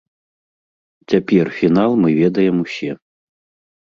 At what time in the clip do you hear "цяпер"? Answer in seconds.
1.13-1.45